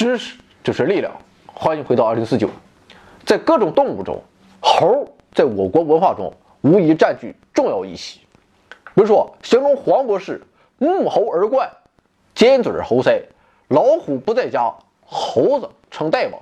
[0.00, 1.12] 知识就是力量。
[1.44, 2.48] 欢迎回到二零四九。
[3.26, 4.18] 在各种动物中，
[4.58, 6.32] 猴在我国文化中
[6.62, 8.20] 无疑占据重要一席。
[8.94, 10.40] 比如说，形容黄博士
[10.78, 11.70] 目猴而冠，
[12.34, 13.20] 尖嘴猴腮，
[13.68, 14.72] 老虎不在家，
[15.04, 16.40] 猴子称大王。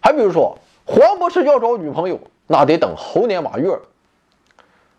[0.00, 3.78] 还比如说，黄博士要找女朋友，那得等猴年马月。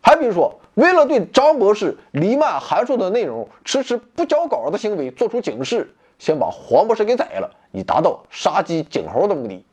[0.03, 9.65] 还比如说，为了对张博士弥漫函数的内容迟迟不交稿的行为做出警示，先把黄博士给宰了，以达到杀鸡儆猴的目的。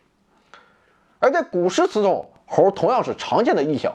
[1.19, 3.95] 而在古诗词中，猴同样是常见的意象。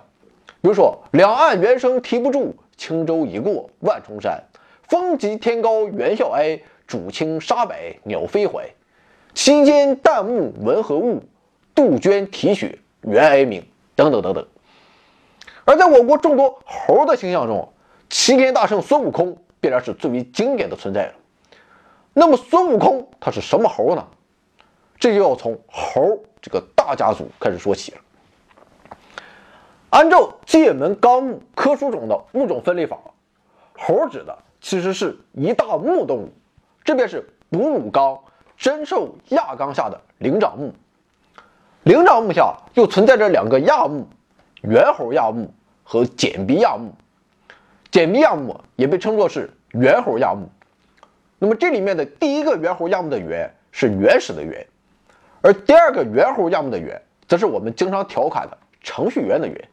[0.61, 4.43] 比如说“两岸猿声啼不住，轻舟已过万重山。
[4.83, 8.75] 风急天高猿啸哀，渚清沙白鸟飞回。
[9.33, 11.23] 其间旦暮闻何物？
[11.73, 13.65] 杜鹃啼血猿哀鸣。”
[13.95, 14.47] 等等等等。
[15.63, 17.71] 而在我国众多猴的形象中，
[18.09, 21.13] 齐天大圣孙悟空必然是最为经典的存在了。
[22.13, 24.07] 那么孙悟空他是什么猴呢？
[24.99, 27.97] 这就要从猴这个大家族开始说起了。
[29.89, 32.97] 按照《界门纲目科属种的物种分类法，
[33.77, 36.29] 猴指的其实是一大目动物，
[36.83, 38.19] 这便是哺乳纲
[38.55, 40.73] 真兽亚纲下的灵长目。
[41.83, 44.07] 灵长目下又存在着两个亚目：
[44.61, 45.51] 猿猴亚目
[45.83, 46.93] 和简鼻亚目。
[47.89, 50.47] 简鼻亚目也被称作是猿猴亚目。
[51.43, 54.63] 那么这里面的第一个猿猴亚目的“猿”是原始的“猿”，
[55.41, 59.69] 而第二个猿猴亚目的“猿”则是我们经常调侃的程序员的“猿”。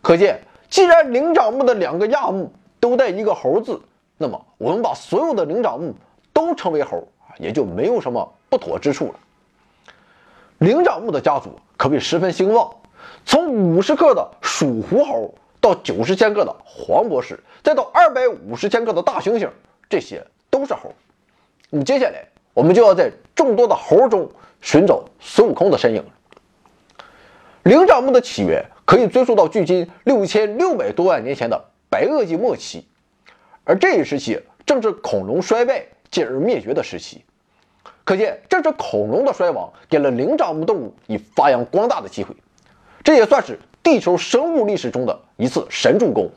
[0.00, 3.78] 可见，既然灵长目的两个亚目都带一个“猴”字，
[4.16, 5.94] 那么我们把所有的灵长目
[6.32, 9.14] 都称为猴，也就没有什么不妥之处了。
[10.56, 12.74] 灵长目的家族可谓十分兴旺，
[13.26, 19.50] 从五十克的鼠狐猴到九十千克的黄博士，再到二百五十千克的大猩猩，
[19.90, 20.94] 这些都是猴。
[21.68, 26.04] 那么接下来，我们就要在众多的猴中寻找孙悟空的身影。
[27.64, 32.86] 灵长目的起源可以追溯到距今六千六百多万年前的白垩纪末期，
[33.64, 37.24] 而这一时期正是恐龙衰败进而灭绝的时期。
[38.04, 42.36] 可见，这是恐龙的衰亡给了灵长目动物以发扬光大的机会，
[43.02, 46.30] 这也算是地球生物历史中的一次神助攻。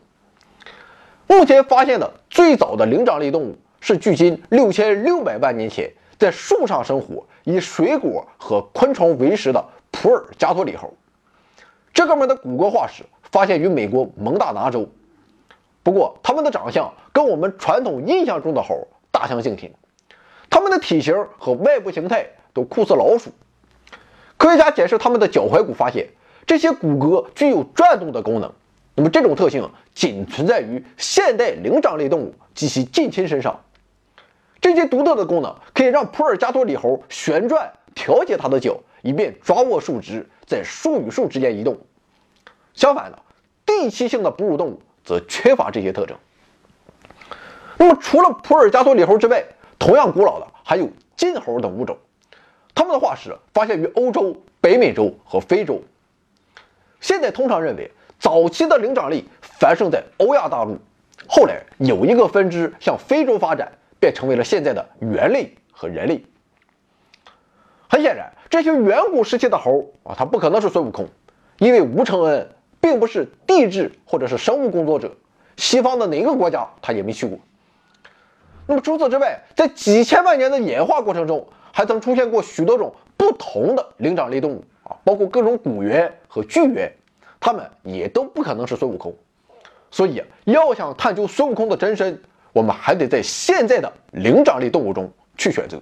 [1.27, 5.89] 目前发现的最早的灵长类动物是距今六千六百万年前
[6.19, 10.93] 在树上生活、以水果和昆虫为食的普尔加托里猴。
[11.93, 14.89] 这哥们的骨骼化石发现于美国蒙大拿州，
[15.83, 19.73] 不过他们的长相跟我们传统印象中的猴大相径庭。
[20.49, 23.31] 它们的体型和外部形态都酷似老鼠。
[24.35, 26.09] 科学家检视它们的脚踝骨，发现
[26.45, 28.51] 这些骨骼具有转动的功能。
[28.95, 33.57] 那么这种特性仅存在于现代灵长类动物及其近亲身上。
[34.59, 41.77] 这些独特的功能可以让普尔加托里猴旋转调节它的脚，以便抓握树枝，在树与树之间移动。
[42.73, 43.19] 相反的，
[43.65, 46.17] 地栖性的哺乳动物则缺乏这些特征。
[47.77, 49.43] 那么除了普尔加托里猴之外，
[49.79, 51.97] 同样古老的还有金猴等物种，
[52.73, 55.81] 它们的化石发现于欧洲、北美洲和非洲。
[56.99, 60.79] 现在通常认为，早期的灵长类繁盛在欧亚大陆，
[61.27, 66.23] 后来有一个分支向非洲发展，便成为了现在的猿类和人类。
[67.89, 71.07] 很显然，这些远古时期的猴啊，它不可能是孙悟空，
[71.59, 72.49] 因为吴承恩
[72.81, 75.15] 并不是地质或者是生物工作者，
[75.55, 77.39] 西方的哪个国家他也没去过。
[78.67, 86.91] 那么除此之外，在几千万年的演化过程中，还曾出现过许多种不同的灵长类动物啊，包括各种古猿和巨猿，
[87.39, 89.15] 它们也都不可能是孙悟空。
[89.89, 92.21] 所以，要想探究孙悟空的真身，
[92.57, 95.79] 我们还得在现在的灵长类动物中去选择。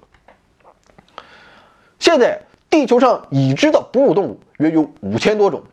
[2.00, 5.64] 现在地球上已知的哺乳动物约有五千多种，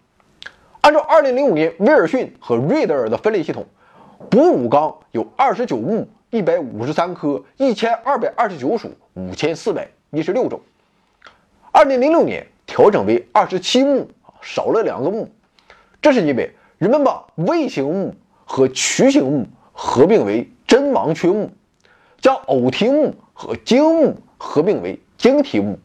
[0.81, 3.67] 按照2005年威尔逊和瑞德尔的分类系统，
[4.31, 6.09] 哺乳纲有二十九目。
[6.31, 10.59] 一百五十三科，一千二百二十九属，五千四百一十六种。
[11.73, 14.09] 二零零六年调整为二十七目，
[14.41, 15.29] 少了两个目。
[16.01, 18.15] 这是因为人们把微型目
[18.47, 21.51] 和曲形目合并为真盲缺目，
[22.19, 25.79] 将偶蹄目和经目合并为经蹄目。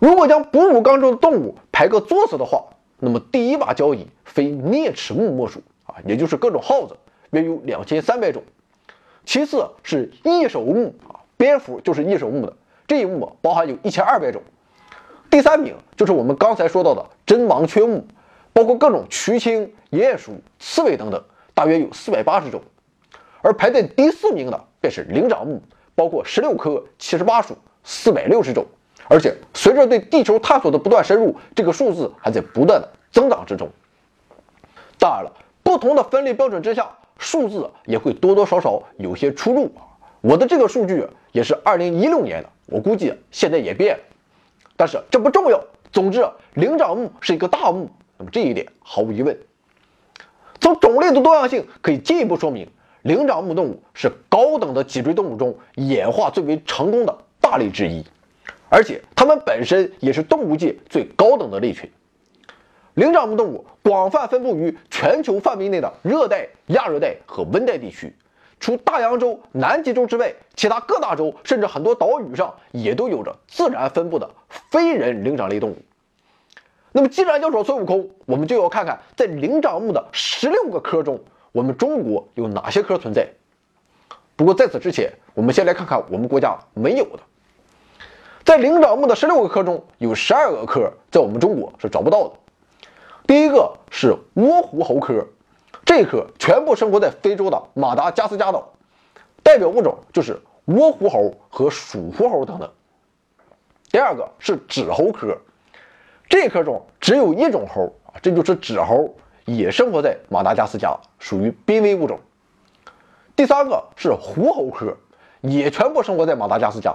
[0.00, 2.64] 如果将哺乳纲中的动物排个座次的话，
[2.98, 6.96] 那么第一把交椅非啮齿目莫属啊，也就是各种耗子，
[7.30, 8.42] 约有两千三百种。
[9.24, 12.56] 其次是翼手目啊，蝙蝠就是翼手目的
[12.88, 14.42] 这一目包含有一千二百种。
[15.30, 18.04] 第三名就是我们刚才说到的真盲缺目，
[18.52, 22.60] 包括各种渠青、鼹鼠、刺猬等等，大约有四百八十种。
[23.46, 25.62] 而排在第四名的便是灵长目，
[25.94, 28.66] 包括十六科、七十八属、四百六十种，
[29.06, 33.70] 而且随着对地球探索的不断深入，这个数字还在不断的增长之中。
[34.98, 35.32] 当然了，
[35.62, 39.94] 不同的分类标准之下，数字也会多多少少有些出入啊。
[40.22, 44.02] 我的这个数据也是二零一六年的，我估计现在也变了，
[44.76, 45.62] 但是这不重要。
[45.92, 47.88] 总之，灵长目是一个大目，
[48.18, 49.38] 那么这一点毫无疑问。
[50.60, 52.68] 从种类的多样性可以进一步说明，
[53.06, 58.04] 灵长目动物是高等的脊椎动物中演化最为成功的大类之一，
[58.68, 61.88] 而且它们本身也是动物界最高等的类群。
[62.94, 68.12] 灵长目动物广泛分布于全球范围内的热带、亚热带和温带地区，
[68.58, 74.28] 除大洋洲、南极洲之外，其他各大洲甚至很多岛屿上也都有着自然分布的
[74.72, 75.76] 非人灵长类动物。
[76.90, 81.20] 那么，既然要说孙悟空，我们就要看看在灵长目的十六个科中，
[81.56, 83.26] 我们中国有哪些科存在。
[84.36, 87.20] 不过在此之前，我们先来看看我们国家没有的。
[88.44, 92.34] 在灵长目的十六个科中，有十二个科在我们中国是找不到的。
[93.26, 95.26] 第一个是窝狐猴科，
[95.86, 98.74] 这科全部生活在非洲的马达加斯加岛，
[99.42, 102.70] 代表物种就是窝狐猴和鼠狐猴等等。
[103.90, 105.34] 第二个是指猴科。
[106.28, 109.16] 这科中只有一种猴啊，这就是纸猴，
[109.46, 112.20] 也生活在马达加斯加，属于濒危物种。
[113.34, 114.96] 第三个是狐猴科，
[115.40, 116.94] 也全部生活在马达加斯加，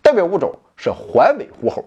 [0.00, 1.84] 代表物种是环尾狐猴。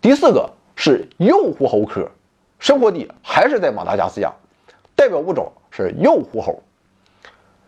[0.00, 2.10] 第四个是幼狐猴科，
[2.58, 4.32] 生活地还是在马达加斯加，
[4.94, 6.62] 代表物种是幼狐猴。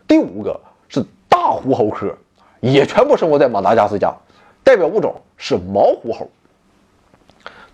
[0.07, 2.15] 第五个是大狐猴科，
[2.61, 4.15] 也全部生活在马达加斯加，
[4.63, 6.29] 代表物种是毛狐猴。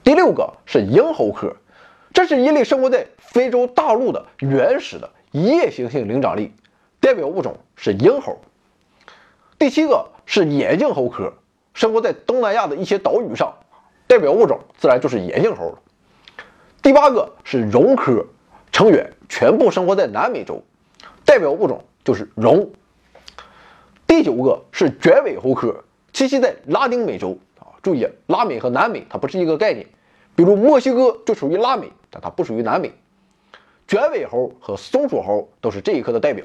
[0.03, 1.55] 第六个是鹰猴科，
[2.13, 6.51] 这是一类生活在非洲大陆的原始的夜行性灵长类，
[6.99, 8.37] 代表物种是鹰猴。
[9.57, 11.33] 第七个是眼镜猴科，
[11.73, 13.53] 生活在东南亚的一些岛屿上，
[14.07, 15.79] 代表物种自然就是眼镜猴了。
[16.81, 18.25] 第八个是龙科，
[18.71, 20.61] 成员全部生活在南美洲，
[21.23, 22.71] 代表物种就是龙。
[24.05, 27.37] 第九个是卷尾猴科，栖息在拉丁美洲。
[27.81, 29.87] 注意，拉美和南美它不是一个概念。
[30.41, 32.91] 比如墨西哥就属于拉美，但它不属于南美。
[33.87, 36.43] 卷尾猴和松鼠猴都是这一科的代表。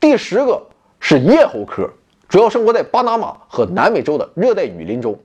[0.00, 0.66] 第十个
[0.98, 1.92] 是叶猴科，
[2.30, 5.20] 主要生活在巴拿马和南美洲的热带雨林中，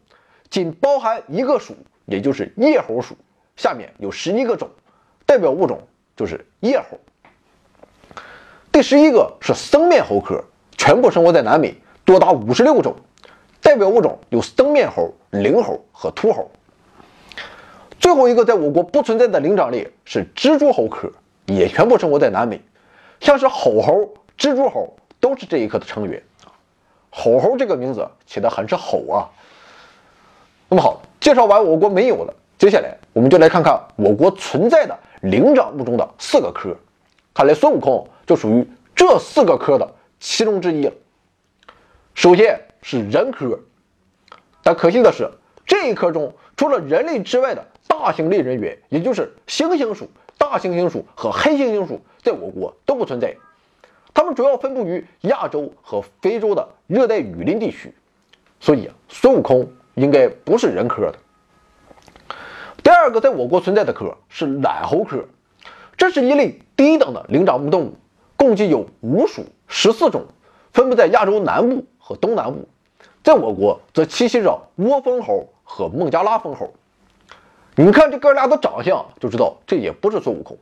[0.50, 1.74] 仅包含一个属，
[2.04, 3.16] 也就是叶猴属。
[3.56, 4.70] 下面有十一个种，
[5.26, 5.80] 代表物种
[6.18, 7.00] 就是叶猴。
[8.74, 10.44] 第十一个是僧面猴科，
[10.78, 11.74] 全部生活在南美，
[12.04, 12.94] 多达五十六种。
[13.62, 16.52] 代表物种有僧面猴、灵猴和秃猴。
[18.02, 21.10] 最后一个在我国不存在的灵长类是蜘蛛猴科，
[21.46, 22.60] 也全部生活在南美，
[23.22, 26.22] 像是吼猴、蜘蛛猴都是这一科的成员。
[27.12, 29.30] 吼猴这个名字起得很是吼啊。
[30.68, 36.76] 那么好，介绍完我国没有的，接下来我们就来看看我国存在的灵长目中的四个科。
[37.34, 39.90] 看来孙悟空就属于这四个科的
[40.20, 40.94] 其中之一了。
[42.14, 42.60] 首先。
[42.84, 43.60] 是人科，
[44.64, 45.30] 但可惜的是，
[45.68, 53.36] 这一科中除了人类之外的大型类人猿，也就是猩猩属、大猩猩属和黑猩猩属，在我国都不存在。
[54.14, 57.94] 它们主要分布于亚洲和非洲的热带雨林地区，
[58.62, 61.20] 所以孙悟空应该不是人科的。
[62.82, 65.26] 第二个在我国存在的科是懒猴科，
[65.98, 67.94] 这是一类低等的灵长目动物，
[68.38, 70.26] 共计有五属十四种，
[70.72, 71.86] 分布在亚洲南部。
[72.04, 72.68] 和东南部，
[73.24, 76.74] 在我国则栖息着窝蜂猴和孟加拉蜂猴。
[77.84, 80.56] 你看这哥俩的长相，就知道这也不是孙悟空。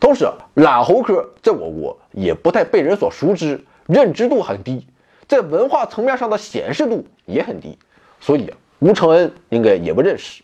[0.00, 4.84] 同时，懒猴科在我国也不太被人所熟知，认知度很低，
[5.28, 7.78] 在文化层面上的显示度也很低，
[8.18, 10.42] 所以吴承恩应该也不认识。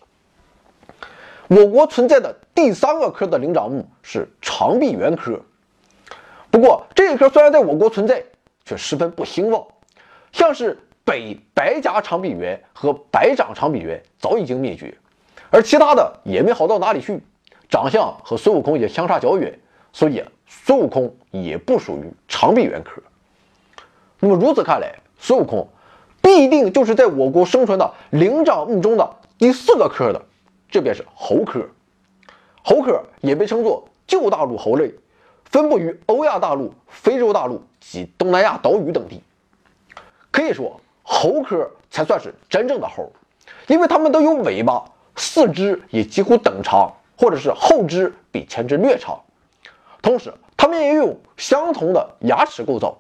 [1.49, 5.41] 我国存在的第三个科的灵长目是长臂猿科，
[6.49, 8.23] 不过这一科虽然在我国存在，
[8.65, 9.67] 却十分不兴旺。
[10.31, 14.97] 像是北白颊长臂猿和白掌长臂猿早已经灭绝，
[15.53, 17.23] 而其他的也没好到哪里去，
[17.69, 19.61] 长相和孙悟空也相差较远，
[19.93, 23.03] 所以孙悟空也不属于长臂猿科。
[24.19, 25.69] 那么如此看来，孙悟空
[26.23, 30.23] 必定就是在我国生存的灵长目中的第四个科的，
[30.71, 31.69] 这便是猴科。
[32.65, 34.95] 猴科也被称作旧大陆猴类，
[35.45, 39.21] 分布于欧亚大陆、非洲大陆及东南亚岛屿等地。
[40.31, 43.13] 可以说，猴科才算是真正的猴，
[43.67, 44.83] 因为它们都有尾巴，
[45.17, 49.21] 四肢也几乎等长，或者是后肢比前肢略长。
[50.01, 52.99] 同时，它们也有相同的牙齿构造，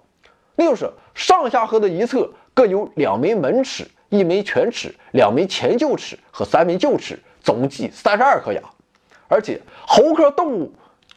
[0.55, 8.63] 那就是上下颌的一侧各有两枚门齿、一枚犬齿、两枚前臼齿和三枚臼齿，总计三十二颗牙。
[9.29, 10.73] 而且猴科动物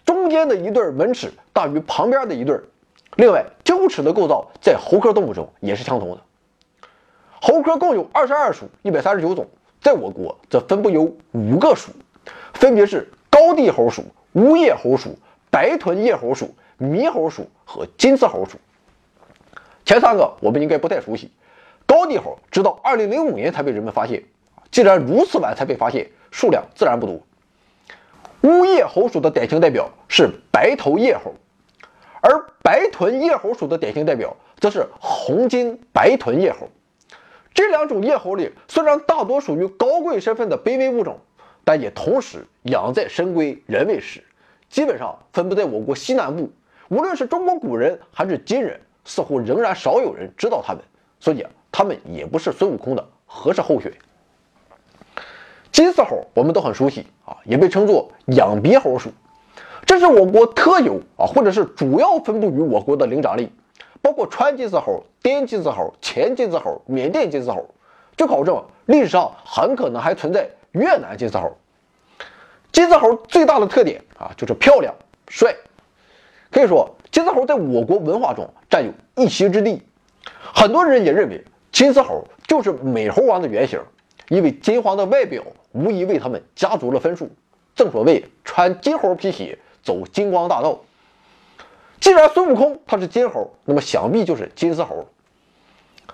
[0.06, 2.60] 中间的一对门齿大于旁边的一对。
[3.18, 6.22] 另外，臼齿的构造在猴科动物中也是相同的。
[7.42, 9.48] 猴科共有二十二属，一百三十九种，
[9.86, 11.92] 在我国则分布有五个属，
[12.56, 15.16] 分别是高地猴属、乌叶猴属、
[15.52, 18.58] 白臀叶猴属、猕猴属和金丝猴属。
[19.86, 21.30] 前三个我们应该不太熟悉，
[21.86, 24.24] 高地猴直到二零零五年才被人们发现。
[24.72, 27.22] 既然如此晚才被发现，数量自然不多。
[28.42, 31.36] 乌叶猴属的典型代表是白头叶猴，
[32.22, 36.68] 而白臀叶猴属的典型代表则是红金白臀叶猴。
[37.56, 41.18] 这两种夜猴里，虽然大多属于高贵身份的卑微物种，
[41.64, 44.22] 但也同时养在深闺人未识，
[44.70, 46.52] 基本上分布在我国西南部。
[46.90, 50.84] 无论是中国古人还是今人，似乎仍然少有人知道它们，
[51.20, 53.90] 所以它们也不是孙悟空的合适候选。
[55.72, 59.10] 金丝猴我们都很熟悉啊，也被称作仰鼻猴属，
[59.86, 63.50] 这是我国特有啊，或者是主要分布于我国的灵长类，
[64.06, 67.68] 包括川金丝猴、滇金丝猴、黔金丝猴、缅甸金丝猴。
[68.16, 71.58] 据考证，历史上很可能还存在越南金丝猴。
[72.72, 74.94] 金丝猴最大的特点啊，就是漂亮
[75.28, 75.56] 帅，
[76.52, 79.82] 可以说金丝猴在我国文化中占有一席之地。
[80.54, 83.82] 很多人也认为金丝猴就是美猴王的原型。
[84.30, 87.28] 因为金黄的外表无疑为他们加足了分数。
[87.76, 90.80] 正所谓穿金猴皮鞋走金光大道。
[92.06, 95.08] 既然孙悟空他是金猴，那么想必就是金丝猴。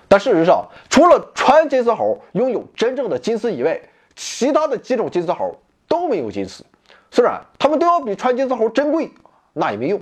[0.07, 3.81] 但事实上，除了穿金丝猴拥有真正的金丝以外，
[4.15, 6.63] 其他的几种金丝猴都没有金丝。
[7.11, 9.11] 虽然他们都要比穿金丝猴珍贵，
[9.51, 9.99] 那也没用。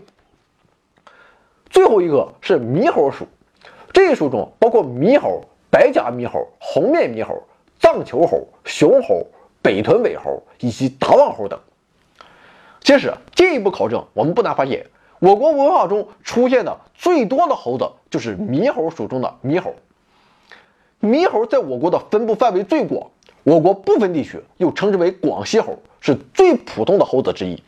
[1.71, 3.25] 最后一个是猕猴属，
[3.91, 7.41] 这一属中包括猕猴、白甲猕猴、红面猕猴。
[7.79, 9.25] 藏球猴、熊猴、
[9.63, 11.59] 北臀尾猴以及达旺猴等。
[12.79, 14.85] 其实进一步考证，我们不难发现，
[15.19, 19.75] 我国文化中出现的最多的猴子就是猕猴属中的猕猴。
[21.01, 23.09] 猕猴在我国的分布范围最广，
[23.43, 27.61] 我国部分地区又称之为广西猴，是最普通的猴子之一。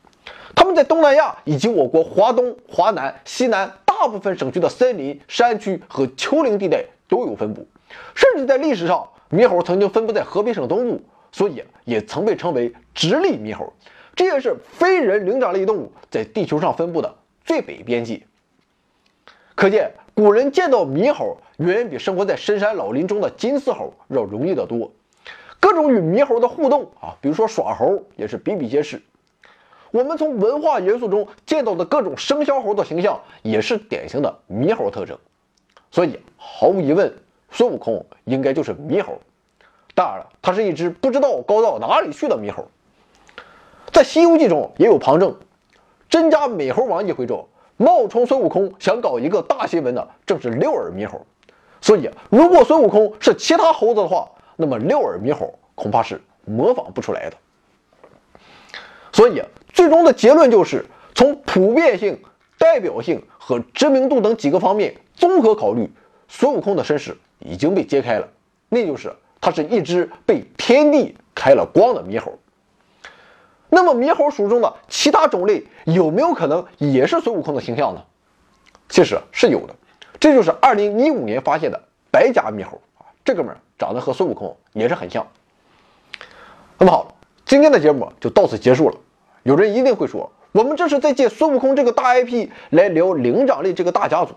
[0.55, 7.65] 它们在东南亚以及我国华东、华南、西南大部分省区的森林、山区和丘陵地带都有分布，
[8.15, 9.07] 甚至在历史上。
[9.29, 13.71] 猕猴曾经分布在河北省东部，所以也曾被称为直立猕猴。
[14.13, 18.21] 这也是非人灵长类动物在地球上分布的最北边界。
[19.55, 24.91] 可见，古人见到猕猴远远比生活在深山老林中的金丝猴要容易得多。
[25.59, 29.01] 各种与猕猴的互动啊，比如说耍猴，也是比比皆是。
[29.91, 35.17] 我们从文化元素中见到的各种生肖猴的形象，也是典型的猕猴特征。
[35.91, 37.13] 所以，毫无疑问。
[37.53, 39.19] 孙悟空应该就是猕猴，
[39.93, 42.65] 当然了，他是一只不知道高到哪里去的猕猴。
[43.91, 45.35] 在《西游记》中也有旁证，
[46.11, 51.25] 真假美猴王一回中，冒充孙悟空想搞一个大新闻的正是六耳猕猴。
[51.81, 57.37] 所以，如果孙悟空是其他猴子的话，那么六耳猕猴恐怕是模仿不出来的。
[59.11, 59.41] 所以，
[59.73, 62.21] 最终的结论就是从普遍性、
[62.59, 65.89] 代表性和知名度等几个方面综合考虑，
[66.27, 67.17] 孙悟空的身世。
[67.43, 68.27] 已经被揭开了，
[68.69, 72.37] 那就是他是一只被天地开了光的猕猴。
[73.73, 78.03] 那么猕猴属中的其他种类有没有可能也是孙悟空的形象呢？
[78.89, 79.73] 其实是有的，
[80.19, 85.25] 这就是2015年发现的白甲猕猴啊，这哥们长得和孙悟空也是很像。
[86.77, 88.97] 那么好，今天的节目就到此结束了。
[89.43, 94.35] 有人一定会说，我们这是在借孙悟空这个大 IP 来聊灵长类这个大家族。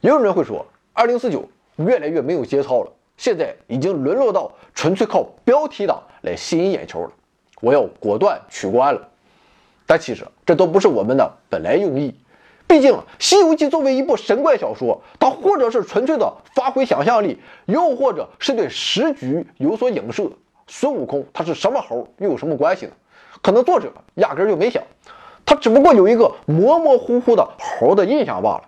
[0.00, 1.44] 也有人会说，2049。
[1.76, 7.10] 越来越没有节操了，现在已经沦落到纯粹靠标题党来吸引眼球了。
[7.60, 9.08] 我要果断取关了。
[9.86, 12.14] 但其实这都不是我们的本来用意。
[12.66, 20.30] 毕竟《西游记》作为一部神怪小说，它或者是纯粹的发挥想象力，又或者是对时局有所影射。
[20.68, 22.92] 孙悟空他是什么猴，又有什么关系呢？
[23.42, 24.82] 可能作者压根就没想，
[25.44, 28.62] 他只不过有一个模模糊糊的猴的印象罢了。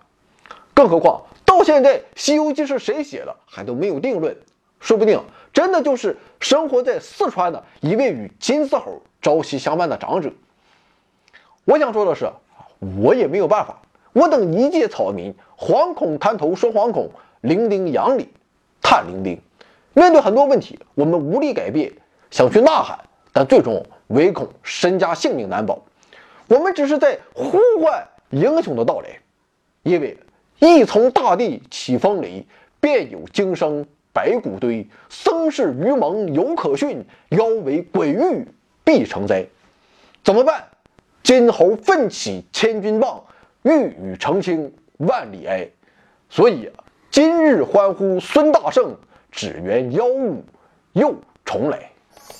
[0.74, 1.22] 更何况。
[1.44, 4.34] 到现在，《西游记》是谁写的还都没有定论，
[4.80, 5.22] 说不定
[5.52, 10.32] 真的就是生活在四川的一位与金丝猴朝夕相伴的长者。
[11.64, 12.30] 我想说的是，
[13.02, 13.80] 我也没有办法，
[14.12, 18.28] 我等一介草民，惶恐滩头说惶恐，零丁洋里
[18.80, 19.40] 叹零丁。
[19.94, 21.92] 面对很多问题，我们无力改变，
[22.30, 22.98] 想去呐喊，
[23.32, 25.82] 但最终唯恐身家性命难保。
[26.48, 29.08] 我们只是在呼唤英雄的到来，
[29.82, 30.16] 因为。
[30.64, 32.46] 一从大地起风雷，
[32.78, 34.86] 便有惊声白骨堆。
[35.08, 38.46] 僧是愚蒙犹可训，妖为鬼域
[38.84, 39.46] 必成灾。
[40.24, 40.64] 怎么办？
[41.22, 43.22] 金猴奋起千钧棒，
[43.62, 45.68] 欲与澄清万里埃。
[46.28, 46.68] 所以
[47.10, 48.96] 今日欢呼孙大圣，
[49.30, 50.42] 只缘妖物
[50.92, 51.14] 又
[51.44, 51.78] 重来。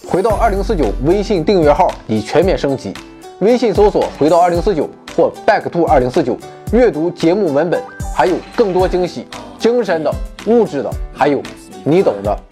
[0.08, 2.92] 回到二零四九微信订阅号已全面升级，
[3.40, 6.36] 微信搜索“回到二零四九”或 “back to 二零四九”，
[6.72, 7.80] 阅读节目文本，
[8.16, 9.26] 还有更多惊喜，
[9.58, 10.12] 精神的、
[10.46, 11.40] 物质的，还有
[11.84, 12.51] 你懂的。